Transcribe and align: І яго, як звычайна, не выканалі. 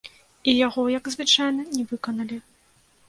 І 0.53 0.53
яго, 0.67 0.85
як 0.97 1.11
звычайна, 1.15 1.61
не 1.75 1.83
выканалі. 1.93 2.37